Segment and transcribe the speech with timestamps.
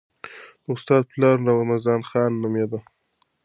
[0.63, 2.79] د استاد پلار رمضان خان نومېده.